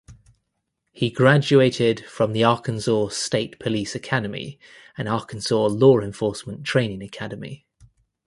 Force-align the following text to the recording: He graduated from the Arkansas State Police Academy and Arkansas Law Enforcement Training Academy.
He 0.91 1.11
graduated 1.11 2.03
from 2.05 2.33
the 2.33 2.43
Arkansas 2.43 3.09
State 3.09 3.59
Police 3.59 3.93
Academy 3.93 4.59
and 4.97 5.07
Arkansas 5.07 5.67
Law 5.67 5.99
Enforcement 5.99 6.63
Training 6.63 7.03
Academy. 7.03 7.67